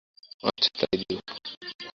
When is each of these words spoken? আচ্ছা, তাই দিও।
আচ্ছা, 0.43 0.69
তাই 0.79 0.95
দিও। 0.99 1.19